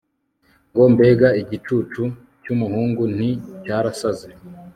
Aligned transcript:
ngo 0.71 0.83
mbega 0.93 1.27
igicucu 1.41 2.03
cy'umuhungu 2.41 3.01
nti 3.15 3.29
cyarasaze 3.63 4.29